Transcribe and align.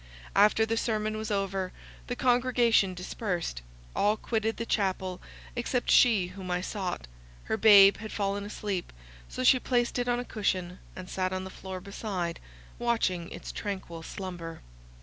After 0.35 0.65
the 0.65 0.77
sermon 0.77 1.15
was 1.15 1.29
over, 1.29 1.71
the 2.07 2.15
congregation 2.15 2.95
dispersed; 2.95 3.61
all 3.95 4.17
quitted 4.17 4.57
the 4.57 4.65
chapel 4.65 5.21
except 5.55 5.91
she 5.91 6.29
whom 6.29 6.49
I 6.49 6.59
sought; 6.59 7.05
her 7.43 7.55
babe 7.55 7.97
had 7.97 8.11
fallen 8.11 8.43
asleep; 8.43 8.91
so 9.29 9.43
she 9.43 9.59
placed 9.59 9.99
it 9.99 10.07
on 10.07 10.19
a 10.19 10.25
cushion, 10.25 10.79
and 10.95 11.07
sat 11.07 11.31
on 11.31 11.43
the 11.43 11.51
floor 11.51 11.79
beside, 11.79 12.39
watching 12.79 13.29
its 13.31 13.51
tranquil 13.51 14.01
slumber. 14.01 14.61